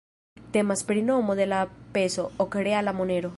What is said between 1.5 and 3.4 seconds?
la peso, ok-reala monero.